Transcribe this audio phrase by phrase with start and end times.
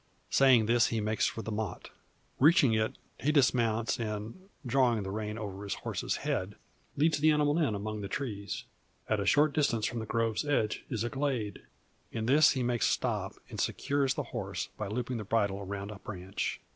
[0.31, 1.91] Saying this, he makes for the motte.
[2.39, 6.55] Reaching it, he dismounts, and, drawing the rein over his horse's head,
[6.97, 8.63] leads the animal in among the trees.
[9.07, 11.61] At a short distance from the grove's edge is a glade.
[12.11, 15.99] In this he makes stop, and secures the horse, by looping the bridle around a
[15.99, 16.59] branch.